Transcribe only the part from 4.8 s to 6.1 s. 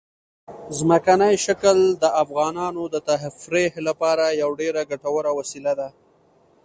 ګټوره وسیله ده.